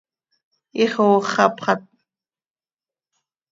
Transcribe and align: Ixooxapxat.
Ixooxapxat. 0.83 1.83